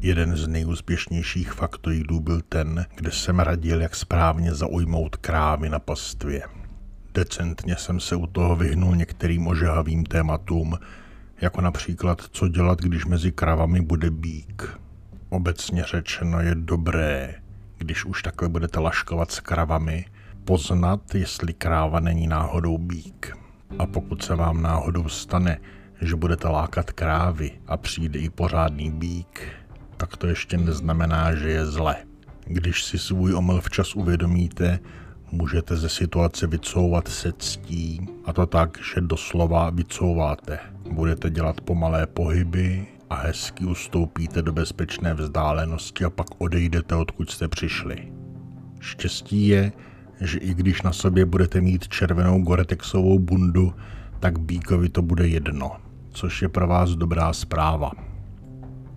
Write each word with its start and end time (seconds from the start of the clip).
Jeden 0.00 0.36
z 0.36 0.46
nejúspěšnějších 0.46 1.52
faktoidů 1.52 2.20
byl 2.20 2.40
ten, 2.48 2.86
kde 2.94 3.10
jsem 3.10 3.40
radil, 3.40 3.80
jak 3.80 3.96
správně 3.96 4.54
zaujmout 4.54 5.16
krávy 5.16 5.68
na 5.68 5.78
pastvě. 5.78 6.42
Decentně 7.14 7.76
jsem 7.76 8.00
se 8.00 8.16
u 8.16 8.26
toho 8.26 8.56
vyhnul 8.56 8.96
některým 8.96 9.46
ožehavým 9.46 10.04
tématům, 10.04 10.78
jako 11.40 11.60
například 11.60 12.22
co 12.30 12.48
dělat, 12.48 12.80
když 12.80 13.04
mezi 13.04 13.32
kravami 13.32 13.80
bude 13.80 14.10
bík. 14.10 14.78
Obecně 15.28 15.82
řečeno 15.82 16.40
je 16.40 16.54
dobré, 16.54 17.34
když 17.78 18.04
už 18.04 18.22
takhle 18.22 18.48
budete 18.48 18.80
laškovat 18.80 19.30
s 19.30 19.40
kravami, 19.40 20.04
poznat, 20.44 21.14
jestli 21.14 21.52
kráva 21.52 22.00
není 22.00 22.26
náhodou 22.26 22.78
bík. 22.78 23.36
A 23.78 23.86
pokud 23.86 24.22
se 24.22 24.34
vám 24.34 24.62
náhodou 24.62 25.08
stane, 25.08 25.60
že 26.00 26.16
budete 26.16 26.48
lákat 26.48 26.92
krávy 26.92 27.50
a 27.66 27.76
přijde 27.76 28.18
i 28.18 28.30
pořádný 28.30 28.90
bík, 28.90 29.48
tak 29.98 30.16
to 30.16 30.26
ještě 30.26 30.56
neznamená, 30.56 31.34
že 31.34 31.50
je 31.50 31.66
zle. 31.66 31.96
Když 32.44 32.84
si 32.84 32.98
svůj 32.98 33.34
omyl 33.34 33.60
včas 33.60 33.96
uvědomíte, 33.96 34.78
můžete 35.32 35.76
ze 35.76 35.88
situace 35.88 36.46
vycouvat 36.46 37.08
se 37.08 37.32
ctí, 37.38 38.08
a 38.24 38.32
to 38.32 38.46
tak, 38.46 38.78
že 38.94 39.00
doslova 39.00 39.70
vycouváte. 39.70 40.58
Budete 40.90 41.30
dělat 41.30 41.60
pomalé 41.60 42.06
pohyby 42.06 42.86
a 43.10 43.14
hezky 43.14 43.64
ustoupíte 43.64 44.42
do 44.42 44.52
bezpečné 44.52 45.14
vzdálenosti 45.14 46.04
a 46.04 46.10
pak 46.10 46.26
odejdete, 46.38 46.94
odkud 46.94 47.30
jste 47.30 47.48
přišli. 47.48 48.12
Štěstí 48.80 49.48
je, 49.48 49.72
že 50.20 50.38
i 50.38 50.54
když 50.54 50.82
na 50.82 50.92
sobě 50.92 51.24
budete 51.24 51.60
mít 51.60 51.88
červenou 51.88 52.42
goretexovou 52.42 53.18
bundu, 53.18 53.74
tak 54.20 54.38
bíkovi 54.38 54.88
to 54.88 55.02
bude 55.02 55.28
jedno, 55.28 55.76
což 56.10 56.42
je 56.42 56.48
pro 56.48 56.66
vás 56.66 56.90
dobrá 56.90 57.32
zpráva. 57.32 57.92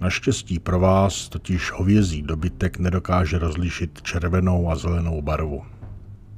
Naštěstí 0.00 0.58
pro 0.58 0.80
vás 0.80 1.28
totiž 1.28 1.72
hovězí 1.72 2.22
dobytek 2.22 2.78
nedokáže 2.78 3.38
rozlišit 3.38 4.02
červenou 4.02 4.70
a 4.70 4.76
zelenou 4.76 5.22
barvu. 5.22 5.62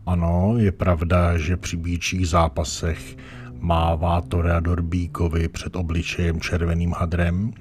Ano, 0.07 0.55
je 0.59 0.73
pravda, 0.73 1.39
že 1.39 1.57
při 1.57 1.77
bíčích 1.77 2.29
zápasech 2.29 3.17
mává 3.59 4.21
Toreador 4.21 4.83
bíkovi 4.83 5.49
před 5.49 5.77
obličejem 5.77 6.41
červeným 6.41 6.93
hadrem, 6.93 7.53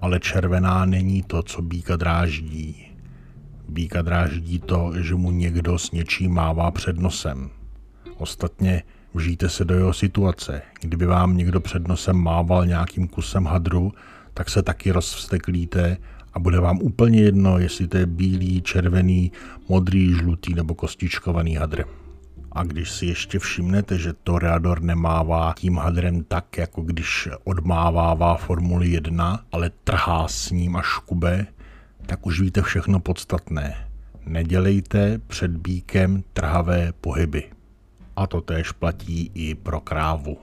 ale 0.00 0.20
červená 0.20 0.84
není 0.84 1.22
to, 1.22 1.42
co 1.42 1.62
bíka 1.62 1.96
dráždí. 1.96 2.86
Bíka 3.68 4.02
dráždí 4.02 4.58
to, 4.58 4.92
že 5.00 5.14
mu 5.14 5.30
někdo 5.30 5.78
s 5.78 5.90
něčím 5.90 6.34
mává 6.34 6.70
před 6.70 6.98
nosem. 6.98 7.50
Ostatně 8.16 8.82
vžijte 9.14 9.48
se 9.48 9.64
do 9.64 9.74
jeho 9.74 9.92
situace. 9.92 10.62
Kdyby 10.80 11.06
vám 11.06 11.36
někdo 11.36 11.60
před 11.60 11.88
nosem 11.88 12.16
mával 12.16 12.66
nějakým 12.66 13.08
kusem 13.08 13.44
hadru, 13.44 13.92
tak 14.34 14.50
se 14.50 14.62
taky 14.62 14.90
rozvsteklíte 14.90 15.96
a 16.32 16.38
bude 16.38 16.60
vám 16.60 16.78
úplně 16.82 17.20
jedno, 17.20 17.58
jestli 17.58 17.88
to 17.88 17.96
je 17.96 18.06
bílý, 18.06 18.62
červený, 18.62 19.32
modrý, 19.68 20.14
žlutý 20.14 20.54
nebo 20.54 20.74
kostičkovaný 20.74 21.56
hadr. 21.56 21.84
A 22.52 22.64
když 22.64 22.90
si 22.90 23.06
ještě 23.06 23.38
všimnete, 23.38 23.98
že 23.98 24.12
Toreador 24.12 24.82
nemává 24.82 25.54
tím 25.56 25.76
hadrem 25.76 26.24
tak, 26.24 26.58
jako 26.58 26.82
když 26.82 27.28
odmávává 27.44 28.36
Formuli 28.36 28.88
1, 28.88 29.44
ale 29.52 29.70
trhá 29.84 30.28
s 30.28 30.50
ním 30.50 30.76
a 30.76 30.82
škube, 30.82 31.46
tak 32.06 32.26
už 32.26 32.40
víte 32.40 32.62
všechno 32.62 33.00
podstatné. 33.00 33.88
Nedělejte 34.26 35.18
před 35.26 35.50
bíkem 35.50 36.24
trhavé 36.32 36.92
pohyby. 37.00 37.50
A 38.16 38.26
to 38.26 38.40
též 38.40 38.72
platí 38.72 39.30
i 39.34 39.54
pro 39.54 39.80
krávu. 39.80 40.38